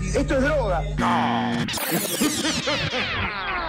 [0.00, 0.82] Esto es droga.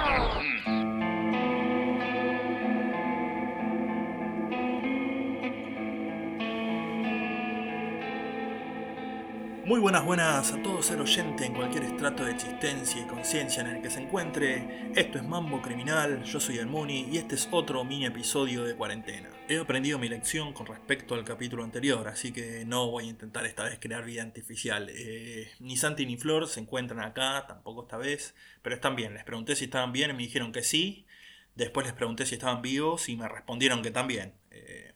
[9.70, 13.68] Muy buenas, buenas a todos ser oyente en cualquier estrato de existencia y conciencia en
[13.68, 14.90] el que se encuentre.
[14.96, 18.76] Esto es Mambo Criminal, yo soy el Muni y este es otro mini episodio de
[18.76, 19.30] cuarentena.
[19.48, 23.46] He aprendido mi lección con respecto al capítulo anterior, así que no voy a intentar
[23.46, 24.90] esta vez crear vida artificial.
[24.90, 28.34] Eh, ni Santi ni Flor se encuentran acá, tampoco esta vez,
[28.64, 29.14] pero están bien.
[29.14, 31.06] Les pregunté si estaban bien y me dijeron que sí.
[31.54, 34.34] Después les pregunté si estaban vivos y me respondieron que también.
[34.50, 34.89] Eh,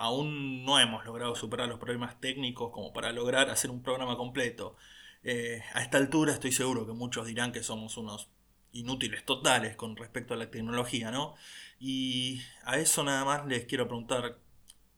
[0.00, 4.74] aún no hemos logrado superar los problemas técnicos como para lograr hacer un programa completo.
[5.22, 8.30] Eh, a esta altura estoy seguro que muchos dirán que somos unos
[8.72, 11.34] inútiles totales con respecto a la tecnología, ¿no?
[11.78, 14.38] Y a eso nada más les quiero preguntar,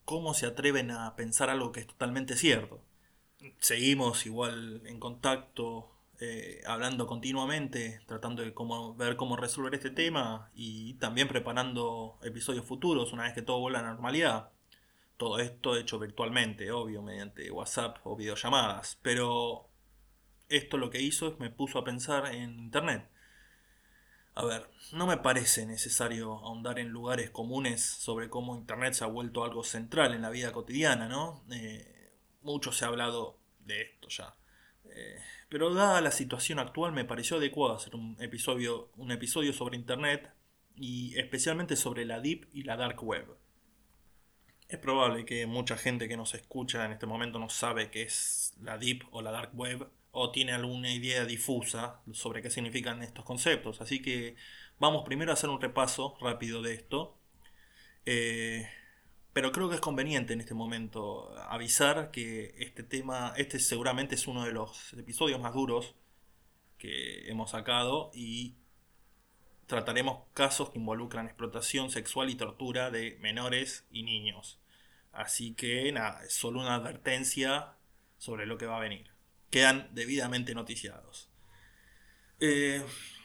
[0.05, 2.81] ¿cómo se atreven a pensar algo que es totalmente cierto?
[3.59, 10.53] Seguimos igual en contacto, eh, hablando continuamente, tratando de cómo, ver cómo resolver este tema
[10.55, 14.52] y también preparando episodios futuros una vez que todo vuelva a la normalidad.
[15.23, 18.99] Todo esto hecho virtualmente, obvio, mediante WhatsApp o videollamadas.
[19.03, 19.69] Pero
[20.49, 23.09] esto lo que hizo es me puso a pensar en Internet.
[24.35, 29.07] A ver, no me parece necesario ahondar en lugares comunes sobre cómo Internet se ha
[29.07, 31.45] vuelto algo central en la vida cotidiana, ¿no?
[31.53, 34.35] Eh, mucho se ha hablado de esto ya.
[34.87, 39.77] Eh, pero dada la situación actual me pareció adecuado hacer un episodio, un episodio sobre
[39.77, 40.33] Internet
[40.75, 43.37] y especialmente sobre la Deep y la Dark Web.
[44.73, 48.55] Es probable que mucha gente que nos escucha en este momento no sabe qué es
[48.63, 53.23] la Deep o la Dark Web o tiene alguna idea difusa sobre qué significan estos
[53.23, 53.83] conceptos.
[53.83, 54.35] Así que
[54.79, 57.19] vamos primero a hacer un repaso rápido de esto.
[58.07, 58.67] Eh,
[59.35, 64.27] pero creo que es conveniente en este momento avisar que este tema, este seguramente es
[64.27, 65.95] uno de los episodios más duros
[66.79, 68.55] que hemos sacado y
[69.67, 74.62] trataremos casos que involucran explotación sexual y tortura de menores y niños.
[75.13, 77.75] Así que nada, es solo una advertencia
[78.19, 79.11] sobre lo que va a venir.
[79.51, 81.29] Quedan debidamente noticiados.
[82.41, 82.83] Eh,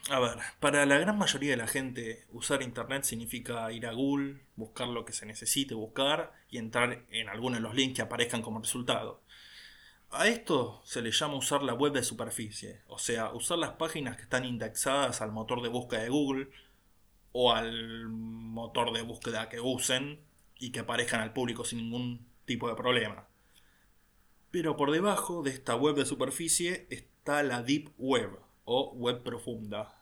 [0.10, 4.42] a ver, para la gran mayoría de la gente usar Internet significa ir a Google,
[4.56, 8.42] buscar lo que se necesite buscar y entrar en alguno de los links que aparezcan
[8.42, 9.22] como resultado.
[10.12, 14.16] A esto se le llama usar la web de superficie, o sea, usar las páginas
[14.16, 16.50] que están indexadas al motor de búsqueda de Google
[17.34, 20.22] o al motor de búsqueda que usen
[20.60, 23.28] y que aparezcan al público sin ningún tipo de problema.
[24.52, 30.02] Pero por debajo de esta web de superficie está la Deep Web o web profunda.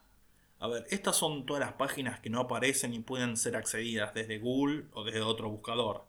[0.59, 4.39] A ver, estas son todas las páginas que no aparecen y pueden ser accedidas desde
[4.39, 6.07] Google o desde otro buscador.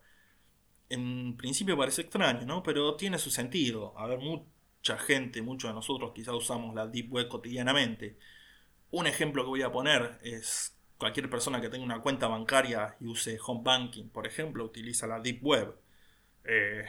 [0.89, 2.63] En principio parece extraño, ¿no?
[2.63, 3.99] Pero tiene su sentido.
[3.99, 8.19] A ver, mucha gente, muchos de nosotros quizás usamos la Deep Web cotidianamente.
[8.91, 13.07] Un ejemplo que voy a poner es cualquier persona que tenga una cuenta bancaria y
[13.07, 15.77] use home banking, por ejemplo, utiliza la Deep Web.
[16.45, 16.84] Eh,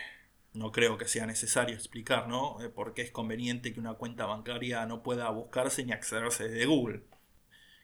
[0.54, 2.62] no creo que sea necesario explicar, ¿no?
[2.62, 6.66] Eh, por qué es conveniente que una cuenta bancaria no pueda buscarse ni accederse desde
[6.66, 7.04] Google.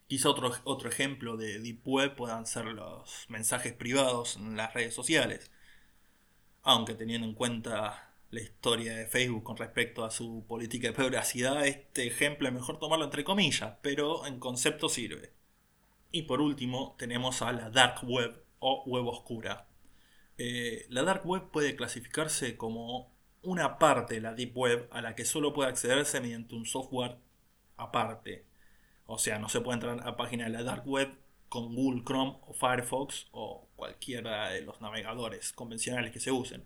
[0.07, 4.93] Quizá otro, otro ejemplo de Deep Web puedan ser los mensajes privados en las redes
[4.93, 5.51] sociales.
[6.63, 11.65] Aunque teniendo en cuenta la historia de Facebook con respecto a su política de privacidad,
[11.67, 15.33] este ejemplo es mejor tomarlo entre comillas, pero en concepto sirve.
[16.15, 19.67] Y por último tenemos a la Dark Web o web oscura.
[20.37, 25.15] Eh, la Dark Web puede clasificarse como una parte de la Deep Web a la
[25.15, 27.17] que solo puede accederse mediante un software
[27.77, 28.45] aparte.
[29.07, 31.17] O sea, no se puede entrar a página de la Dark Web
[31.49, 36.63] con Google Chrome o Firefox o cualquiera de los navegadores convencionales que se usen.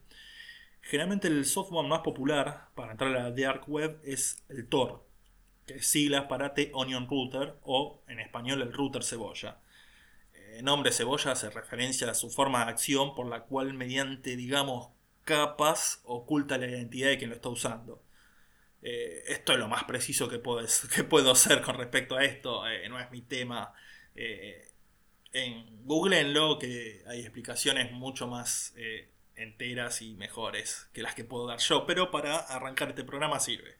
[0.81, 5.06] Generalmente el software más popular para entrar a la Dark Web es el Tor,
[5.67, 9.59] que siglas para T-Onion Router o en español el router cebolla.
[10.53, 14.89] El nombre cebolla hace referencia a su forma de acción por la cual mediante, digamos,
[15.25, 18.01] capas oculta la identidad de quien lo está usando.
[18.81, 20.65] Eh, esto es lo más preciso que puedo,
[20.95, 23.73] que puedo hacer con respecto a esto, eh, no es mi tema.
[24.15, 24.63] Eh,
[25.33, 25.85] en
[26.59, 28.73] que hay explicaciones mucho más
[29.35, 33.77] enteras y mejores que las que puedo dar yo, pero para arrancar este programa sirve.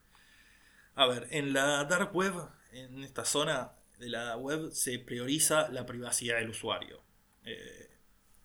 [0.98, 2.34] A ver, en la dark web,
[2.72, 7.04] en esta zona de la web, se prioriza la privacidad del usuario.
[7.46, 7.88] Eh,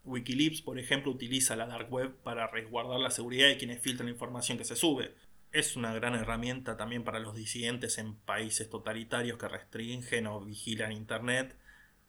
[0.04, 4.12] Wikileaks, por ejemplo, utiliza la dark web para resguardar la seguridad de quienes filtran la
[4.12, 5.14] información que se sube.
[5.50, 10.92] Es una gran herramienta también para los disidentes en países totalitarios que restringen o vigilan
[10.92, 11.56] Internet,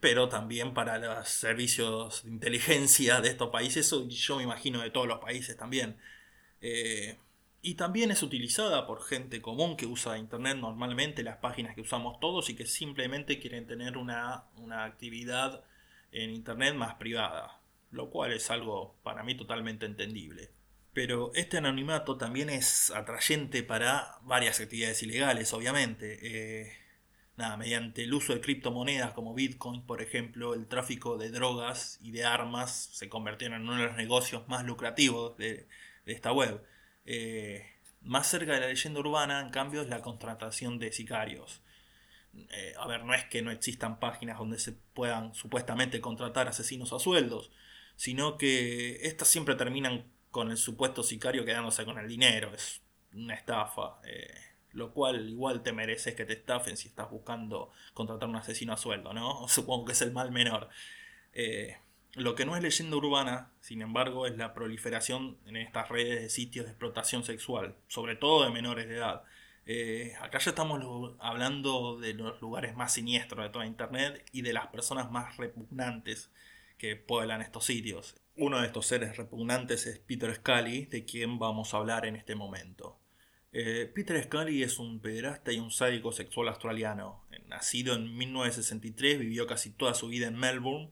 [0.02, 4.92] pero también para los servicios de inteligencia de estos países, y yo me imagino de
[4.92, 5.96] todos los países también.
[6.60, 7.18] Eh,
[7.64, 12.20] Y también es utilizada por gente común que usa Internet normalmente, las páginas que usamos
[12.20, 15.64] todos y que simplemente quieren tener una, una actividad
[16.12, 20.52] en Internet más privada, lo cual es algo para mí totalmente entendible.
[20.94, 26.20] Pero este anonimato también es atrayente para varias actividades ilegales, obviamente.
[26.22, 26.74] Eh,
[27.38, 32.12] nada, mediante el uso de criptomonedas como Bitcoin, por ejemplo, el tráfico de drogas y
[32.12, 35.68] de armas se convirtieron en uno de los negocios más lucrativos de,
[36.06, 36.62] esta web.
[37.06, 37.66] Eh,
[38.02, 41.62] más cerca de la leyenda urbana, en cambio, es la contratación de sicarios.
[42.50, 46.92] Eh, a ver, no es que no existan páginas donde se puedan supuestamente contratar asesinos
[46.94, 47.52] a sueldos,
[47.96, 52.54] sino que estas siempre terminan con el supuesto sicario quedándose con el dinero.
[52.54, 52.82] Es
[53.14, 54.00] una estafa.
[54.04, 54.34] Eh,
[54.74, 58.78] lo cual igual te mereces que te estafen si estás buscando contratar un asesino a
[58.78, 59.48] sueldo, ¿no?
[59.48, 60.70] Supongo que es el mal menor.
[61.32, 61.78] Eh,
[62.16, 66.30] lo que no es leyenda urbana, sin embargo, es la proliferación en estas redes de
[66.30, 69.24] sitios de explotación sexual, sobre todo de menores de edad.
[69.66, 74.54] Eh, acá ya estamos hablando de los lugares más siniestros de toda Internet y de
[74.54, 76.30] las personas más repugnantes
[76.78, 78.16] que pueblan estos sitios.
[78.36, 82.36] Uno de estos seres repugnantes es Peter Scully, de quien vamos a hablar en este
[82.36, 83.00] momento.
[83.54, 87.24] Eh, Peter Scully es un pederasta y un sádico sexual australiano.
[87.48, 90.92] Nacido en 1963, vivió casi toda su vida en Melbourne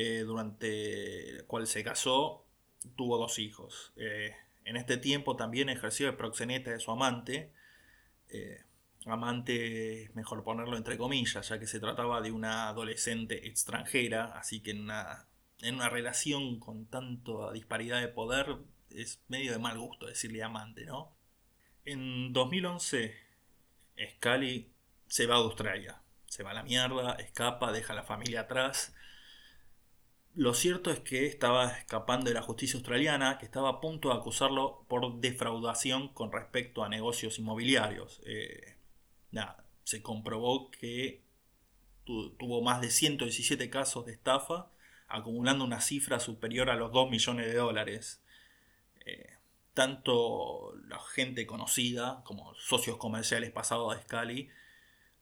[0.00, 2.46] eh, durante el cual se casó,
[2.94, 3.92] tuvo dos hijos.
[3.96, 4.32] Eh,
[4.64, 7.50] en este tiempo también ejerció de proxeneta de su amante,
[8.28, 8.62] eh,
[9.06, 14.70] amante, mejor ponerlo entre comillas, ya que se trataba de una adolescente extranjera, así que
[14.70, 15.26] en una,
[15.62, 18.54] en una relación con tanta disparidad de poder
[18.90, 21.10] es medio de mal gusto decirle amante, ¿no?
[21.84, 23.16] En 2011,
[24.12, 24.70] Scully
[25.08, 28.94] se va a Australia, se va a la mierda, escapa, deja a la familia atrás
[30.34, 34.14] lo cierto es que estaba escapando de la justicia australiana, que estaba a punto de
[34.14, 38.20] acusarlo por defraudación con respecto a negocios inmobiliarios.
[38.24, 38.76] Eh,
[39.32, 41.24] nada, se comprobó que
[42.04, 44.70] tuvo más de 117 casos de estafa,
[45.08, 48.22] acumulando una cifra superior a los 2 millones de dólares.
[49.04, 49.34] Eh,
[49.74, 54.50] tanto la gente conocida como socios comerciales pasados de Scali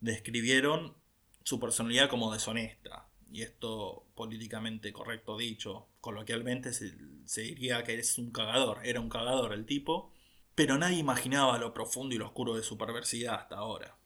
[0.00, 0.94] describieron
[1.42, 8.30] su personalidad como deshonesta y esto políticamente correcto dicho, coloquialmente se, diría que es un
[8.30, 10.12] cagador, era un cagador el tipo,
[10.54, 13.96] pero nadie imaginaba lo profundo y lo oscuro de su perversidad hasta ahora.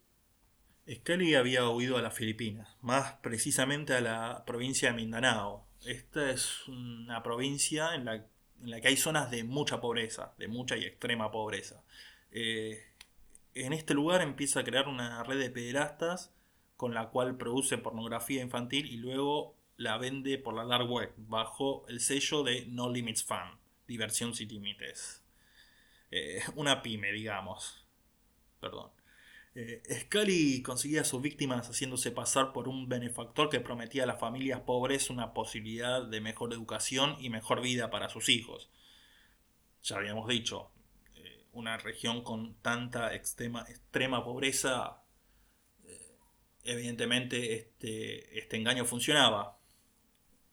[0.93, 5.67] Scully había huido a las Filipinas, más precisamente a la provincia de Mindanao.
[5.85, 10.49] Esta es una provincia en la, en la que hay zonas de mucha pobreza, de
[10.49, 11.85] mucha y extrema pobreza.
[12.33, 12.83] Eh,
[13.55, 16.33] en este lugar empieza a crear una red de pederastas
[16.81, 21.87] con la cual produce pornografía infantil y luego la vende por la dark web bajo
[21.89, 25.23] el sello de No Limits Fan, diversión sin límites.
[26.11, 27.85] Eh, una pyme, digamos.
[28.63, 28.89] Perdón.
[29.55, 34.19] Eh, Scully conseguía a sus víctimas haciéndose pasar por un benefactor que prometía a las
[34.19, 38.71] familias pobres una posibilidad de mejor educación y mejor vida para sus hijos.
[39.83, 40.71] Ya habíamos dicho,
[41.17, 45.00] eh, una región con tanta extrema, extrema pobreza
[46.71, 49.59] evidentemente este, este engaño funcionaba.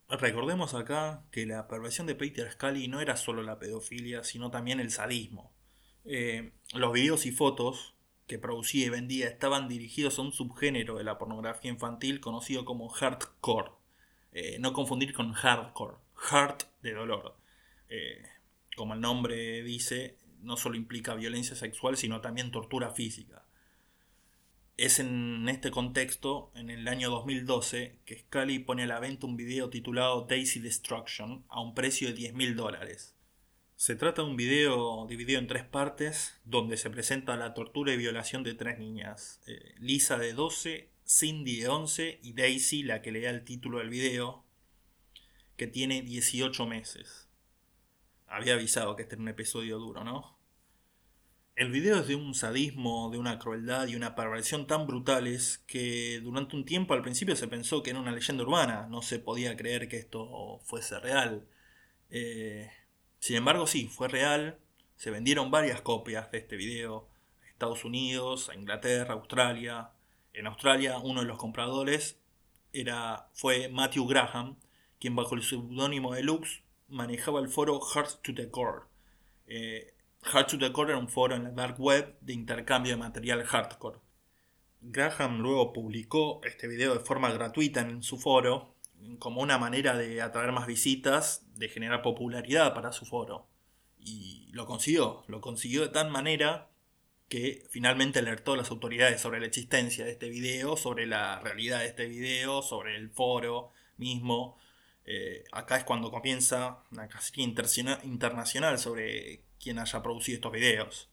[0.09, 4.79] Recordemos acá que la perversión de Peter Scully no era solo la pedofilia, sino también
[4.79, 5.53] el sadismo.
[6.05, 11.03] Eh, los videos y fotos que producía y vendía estaban dirigidos a un subgénero de
[11.03, 13.71] la pornografía infantil conocido como hardcore.
[14.31, 17.37] Eh, no confundir con hardcore, heart de dolor.
[17.89, 18.23] Eh,
[18.75, 23.45] como el nombre dice, no solo implica violencia sexual, sino también tortura física.
[24.77, 29.35] Es en este contexto, en el año 2012, que Scully pone a la venta un
[29.35, 33.15] video titulado Daisy Destruction a un precio de 10 mil dólares.
[33.75, 37.97] Se trata de un video dividido en tres partes, donde se presenta la tortura y
[37.97, 39.41] violación de tres niñas.
[39.47, 43.79] Eh, Lisa de 12, Cindy de 11 y Daisy, la que le da el título
[43.79, 44.45] del video,
[45.55, 47.27] que tiene 18 meses.
[48.27, 50.36] Había avisado que este era un episodio duro, ¿no?
[51.57, 56.19] El video es de un sadismo, de una crueldad y una perversión tan brutales que
[56.21, 59.57] durante un tiempo al principio se pensó que era una leyenda urbana, no se podía
[59.57, 61.47] creer que esto fuese real.
[62.11, 62.69] Eh,
[63.17, 64.59] sin embargo, sí, fue real,
[64.97, 67.09] se vendieron varias copias de este video
[67.43, 69.89] a Estados Unidos, a Inglaterra, a Australia.
[70.33, 72.19] En Australia uno de los compradores
[72.71, 74.57] era, fue Matthew Graham,
[74.99, 78.83] quien bajo el seudónimo de Lux manejaba el foro Hearts to the Core.
[79.47, 83.43] Eh, Hard to Decor era un foro en la dark web de intercambio de material
[83.43, 83.99] hardcore.
[84.81, 88.75] Graham luego publicó este video de forma gratuita en su foro
[89.19, 93.47] como una manera de atraer más visitas, de generar popularidad para su foro.
[93.99, 96.69] Y lo consiguió, lo consiguió de tal manera
[97.29, 101.79] que finalmente alertó a las autoridades sobre la existencia de este video, sobre la realidad
[101.79, 104.57] de este video, sobre el foro mismo.
[105.05, 107.43] Eh, acá es cuando comienza una casilla
[108.03, 111.09] internacional sobre quién haya producido estos videos.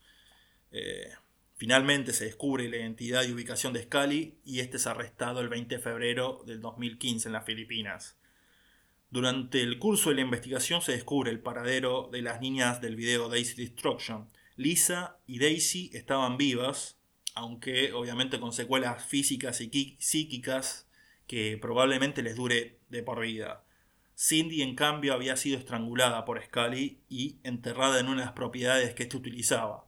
[0.70, 1.10] Eh,
[1.56, 5.74] finalmente se descubre la identidad y ubicación de Scali y este es arrestado el 20
[5.74, 8.16] de febrero del 2015 en las Filipinas.
[9.10, 13.28] Durante el curso de la investigación se descubre el paradero de las niñas del video
[13.28, 16.96] Daisy Destruction, Lisa y Daisy estaban vivas,
[17.34, 20.86] aunque obviamente con secuelas físicas y psíquicas
[21.26, 23.63] que probablemente les dure de por vida.
[24.16, 28.94] Cindy, en cambio, había sido estrangulada por Scully y enterrada en una de las propiedades
[28.94, 29.86] que éste utilizaba.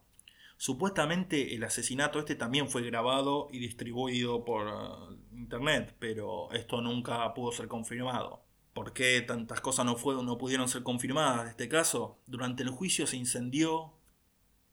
[0.59, 7.33] Supuestamente el asesinato este también fue grabado y distribuido por uh, internet, pero esto nunca
[7.35, 8.43] pudo ser confirmado.
[8.73, 12.21] ¿Por qué tantas cosas no, no pudieron ser confirmadas en este caso?
[12.27, 13.93] Durante el juicio se incendió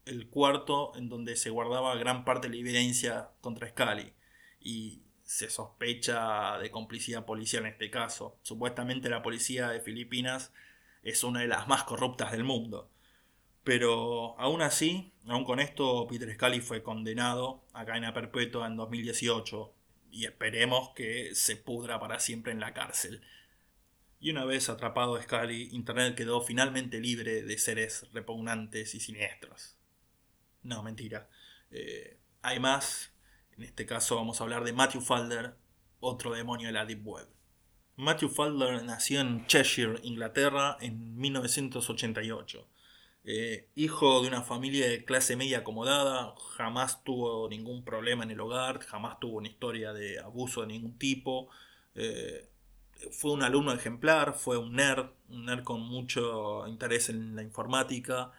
[0.06, 4.14] el cuarto en donde se guardaba gran parte de la evidencia contra Scully
[4.60, 8.38] y se sospecha de complicidad policial en este caso.
[8.44, 10.52] Supuestamente la policía de Filipinas
[11.04, 12.90] es una de las más corruptas del mundo.
[13.64, 19.74] Pero aún así, aún con esto, Peter Scully fue condenado a cadena perpetua en 2018
[20.12, 23.22] y esperemos que se pudra para siempre en la cárcel.
[24.20, 29.76] Y una vez atrapado Scully, Internet quedó finalmente libre de seres repugnantes y siniestros.
[30.62, 31.30] No, mentira.
[31.72, 33.13] Eh, hay más.
[33.58, 35.56] En este caso vamos a hablar de Matthew Falder,
[36.00, 37.28] otro demonio de la Deep Web.
[37.96, 42.68] Matthew Falder nació en Cheshire, Inglaterra, en 1988.
[43.26, 48.40] Eh, hijo de una familia de clase media acomodada, jamás tuvo ningún problema en el
[48.40, 51.50] hogar, jamás tuvo una historia de abuso de ningún tipo.
[51.94, 52.50] Eh,
[53.12, 58.32] fue un alumno ejemplar, fue un nerd, un nerd con mucho interés en la informática,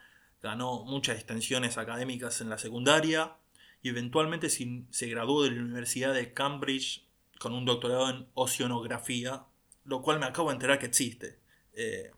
[0.43, 3.37] ganó muchas extensiones académicas en la secundaria
[3.85, 7.05] y eventualmente se graduó de la Universidad de Cambridge
[7.39, 9.45] con un doctorado en oceanografía,
[9.85, 11.39] lo cual me acabo de enterar que existe.
[11.75, 12.11] Eh,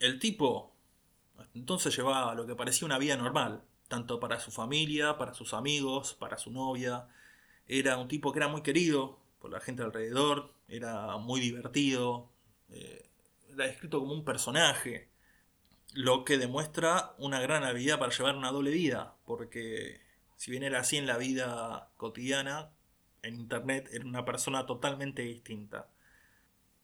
[0.00, 0.74] el tipo
[1.54, 6.14] entonces llevaba lo que parecía una vida normal, tanto para su familia, para sus amigos,
[6.14, 7.06] para su novia.
[7.68, 12.28] Era un tipo que era muy querido por la gente alrededor, era muy divertido,
[12.70, 13.08] eh,
[13.52, 15.10] era descrito como un personaje
[15.92, 20.07] lo que demuestra una gran habilidad para llevar una doble vida, porque
[20.38, 22.70] si bien era así en la vida cotidiana,
[23.20, 25.90] en Internet era una persona totalmente distinta.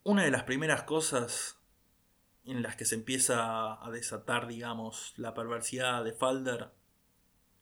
[0.03, 1.59] Una de las primeras cosas
[2.45, 6.73] en las que se empieza a desatar, digamos, la perversidad de Falder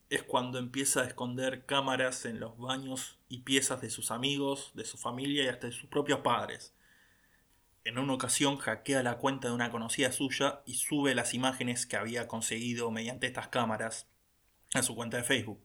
[0.09, 4.83] es cuando empieza a esconder cámaras en los baños y piezas de sus amigos, de
[4.83, 6.75] su familia y hasta de sus propios padres
[7.85, 11.97] en una ocasión hackea la cuenta de una conocida suya y sube las imágenes que
[11.97, 14.07] había conseguido mediante estas cámaras
[14.73, 15.59] a su cuenta de Facebook.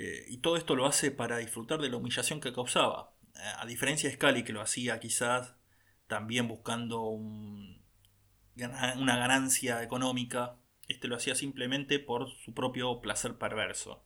[0.00, 3.12] Eh, y todo esto lo hace para disfrutar de la humillación que causaba.
[3.58, 5.56] A diferencia de Scully, que lo hacía quizás
[6.06, 7.76] también buscando una
[8.56, 10.56] ganancia económica,
[10.88, 14.02] este lo hacía simplemente por su propio placer perverso.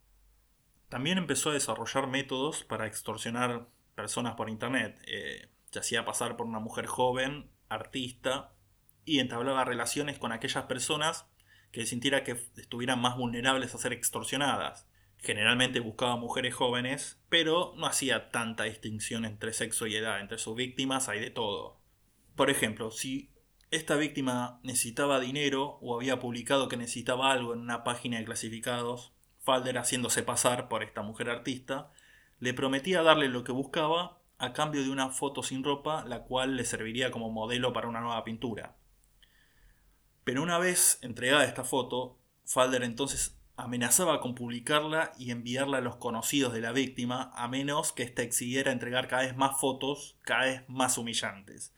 [0.88, 5.00] También empezó a desarrollar métodos para extorsionar personas por internet.
[5.06, 8.52] Eh, se hacía pasar por una mujer joven, artista,
[9.04, 11.26] y entablaba relaciones con aquellas personas
[11.70, 14.88] que sintiera que estuvieran más vulnerables a ser extorsionadas.
[15.24, 20.20] Generalmente buscaba mujeres jóvenes, pero no hacía tanta distinción entre sexo y edad.
[20.20, 21.80] Entre sus víctimas hay de todo.
[22.36, 23.30] Por ejemplo, si
[23.70, 29.14] esta víctima necesitaba dinero o había publicado que necesitaba algo en una página de clasificados,
[29.38, 31.90] Falder haciéndose pasar por esta mujer artista,
[32.38, 36.56] le prometía darle lo que buscaba a cambio de una foto sin ropa, la cual
[36.56, 38.76] le serviría como modelo para una nueva pintura.
[40.22, 45.96] Pero una vez entregada esta foto, Falder entonces amenazaba con publicarla y enviarla a los
[45.96, 50.44] conocidos de la víctima, a menos que ésta exigiera entregar cada vez más fotos, cada
[50.44, 51.74] vez más humillantes.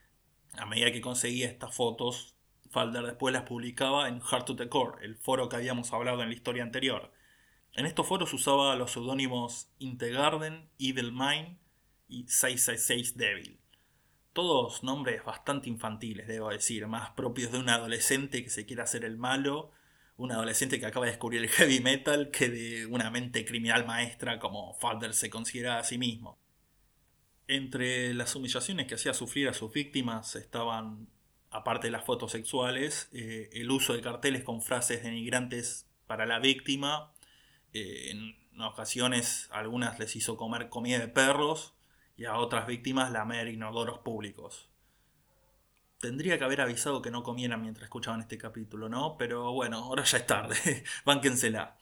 [0.55, 2.37] A medida que conseguía estas fotos,
[2.71, 6.29] Falder después las publicaba en Heart to the Core, el foro que habíamos hablado en
[6.29, 7.13] la historia anterior.
[7.73, 11.59] En estos foros usaba los seudónimos Integarden, Evil Mind
[12.09, 13.61] y 666 Devil.
[14.33, 19.05] Todos nombres bastante infantiles, debo decir, más propios de un adolescente que se quiere hacer
[19.05, 19.71] el malo,
[20.17, 24.39] un adolescente que acaba de descubrir el heavy metal, que de una mente criminal maestra
[24.39, 26.39] como Falder se considera a sí mismo.
[27.49, 31.09] Entre las humillaciones que hacía sufrir a sus víctimas estaban,
[31.51, 36.39] aparte de las fotos sexuales, eh, el uso de carteles con frases denigrantes para la
[36.39, 37.13] víctima.
[37.73, 41.75] Eh, en ocasiones algunas les hizo comer comida de perros
[42.17, 44.71] y a otras víctimas lamer inodoros públicos.
[46.01, 49.17] Tendría que haber avisado que no comieran mientras escuchaban este capítulo, ¿no?
[49.19, 51.77] Pero bueno, ahora ya es tarde, bánquensela.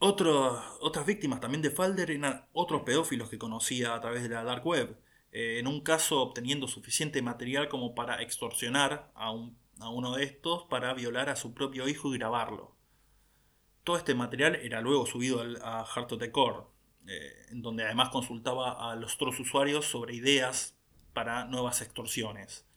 [0.00, 4.66] otras víctimas también de Falder eran otros pedófilos que conocía a través de la Dark
[4.66, 4.98] Web.
[5.32, 10.94] Eh, en un caso obteniendo suficiente material como para extorsionar a, uno de estos para
[10.94, 12.76] violar a su propio hijo y grabarlo.
[13.84, 16.64] Todo este material era luego subido a Heart of the Core,
[17.06, 20.78] eh, en donde además consultaba a los otros usuarios sobre ideas
[21.12, 22.67] para nuevas extorsiones.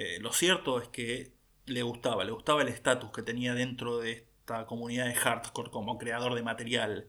[0.00, 1.32] Eh, lo cierto es que
[1.66, 5.98] le gustaba, le gustaba el estatus que tenía dentro de esta comunidad de hardcore como
[5.98, 7.08] creador de material,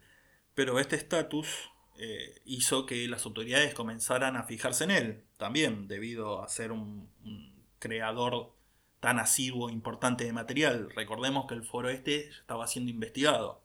[0.56, 1.70] pero este estatus
[2.00, 7.08] eh, hizo que las autoridades comenzaran a fijarse en él, también debido a ser un,
[7.78, 8.56] creador
[9.00, 10.90] tan asiduo e importante de material.
[10.96, 13.62] Recordemos que el foro este estaba siendo investigado.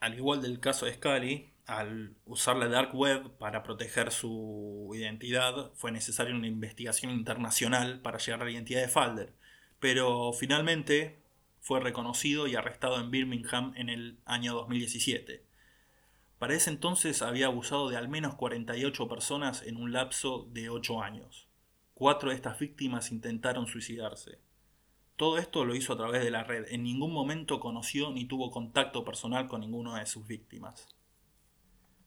[0.00, 5.72] Al igual del caso de Scully, al usar la dark web para proteger su identidad,
[5.74, 9.32] fue necesaria una investigación internacional para llegar a la identidad de Falder.
[9.80, 11.18] Pero finalmente
[11.60, 15.44] fue reconocido y arrestado en Birmingham en el año 2017.
[16.38, 21.00] Para ese entonces había abusado de al menos 48 personas en un lapso de 8
[21.00, 21.46] años.
[21.94, 24.40] Cuatro de estas víctimas intentaron suicidarse.
[25.14, 26.66] Todo esto lo hizo a través de la red.
[26.70, 30.88] En ningún momento conoció ni tuvo contacto personal con ninguna de sus víctimas.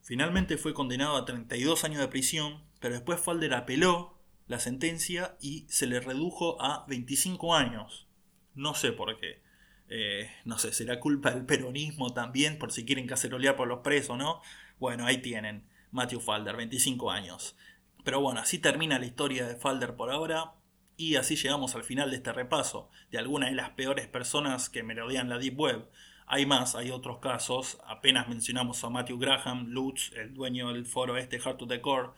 [0.05, 5.65] Finalmente fue condenado a 32 años de prisión, pero después Falder apeló la sentencia y
[5.67, 8.07] se le redujo a 25 años.
[8.53, 9.41] No sé por qué.
[9.89, 14.15] Eh, no sé, será culpa del peronismo también, por si quieren cacerolear por los presos,
[14.15, 14.43] ¿no?
[14.77, 15.67] Bueno, ahí tienen.
[15.89, 17.57] Matthew Falder, 25 años.
[18.03, 20.53] Pero bueno, así termina la historia de Falder por ahora.
[20.97, 24.83] Y así llegamos al final de este repaso de algunas de las peores personas que
[24.83, 25.89] merodean la Deep Web.
[26.27, 27.77] Hay más, hay otros casos.
[27.85, 32.09] Apenas mencionamos a Matthew Graham, Lutz, el dueño del foro este Heart to the Core.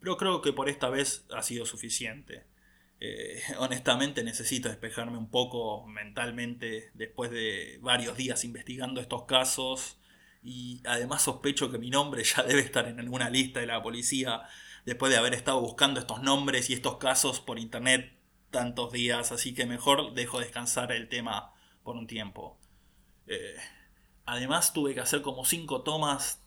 [0.00, 2.44] Pero creo que por esta vez ha sido suficiente.
[3.00, 9.98] Eh, honestamente necesito despejarme un poco mentalmente después de varios días investigando estos casos.
[10.42, 14.42] Y además sospecho que mi nombre ya debe estar en alguna lista de la policía
[14.84, 18.12] después de haber estado buscando estos nombres y estos casos por internet
[18.50, 19.32] tantos días.
[19.32, 21.52] Así que mejor dejo descansar el tema
[21.82, 22.58] por un tiempo.
[23.26, 23.56] Eh,
[24.24, 26.42] además tuve que hacer como cinco tomas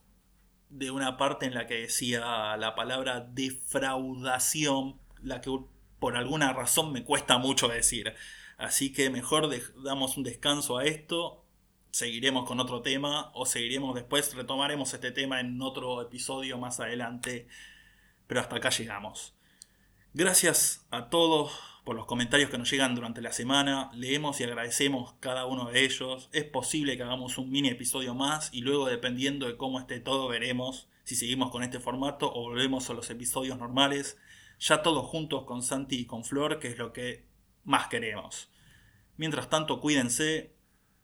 [0.69, 5.51] de una parte en la que decía la palabra defraudación, la que
[5.99, 8.13] por alguna razón me cuesta mucho decir.
[8.57, 9.49] Así que mejor
[9.83, 11.45] damos un descanso a esto,
[11.91, 17.47] seguiremos con otro tema o seguiremos después, retomaremos este tema en otro episodio más adelante,
[18.27, 19.33] pero hasta acá llegamos.
[20.15, 21.51] Gracias a todos
[21.85, 23.91] por los comentarios que nos llegan durante la semana.
[23.93, 26.29] Leemos y agradecemos cada uno de ellos.
[26.33, 30.27] Es posible que hagamos un mini episodio más y luego dependiendo de cómo esté todo
[30.27, 34.17] veremos si seguimos con este formato o volvemos a los episodios normales.
[34.59, 37.27] Ya todos juntos con Santi y con Flor, que es lo que
[37.63, 38.49] más queremos.
[39.15, 40.55] Mientras tanto, cuídense,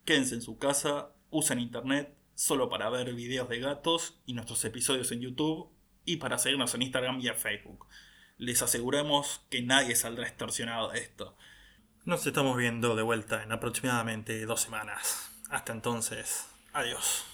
[0.03, 5.11] quédense en su casa, usen internet solo para ver videos de gatos y nuestros episodios
[5.11, 5.69] en YouTube
[6.05, 7.85] y para seguirnos en Instagram y en Facebook
[8.37, 11.37] les aseguramos que nadie saldrá extorsionado de esto.
[12.03, 15.31] Nos estamos viendo de vuelta en aproximadamente dos semanas.
[15.49, 17.25] Hasta entonces, adiós.